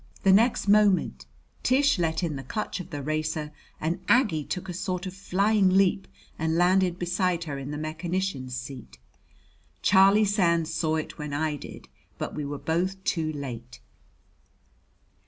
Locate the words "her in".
7.43-7.69